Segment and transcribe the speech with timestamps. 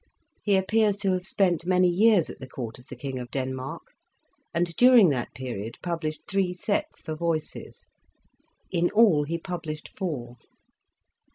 [0.41, 3.83] He appears to have spent many years at the court of the King of Denmark,
[4.51, 7.85] and during that period published three ''Sets" for voices;
[8.71, 10.37] in all he published four.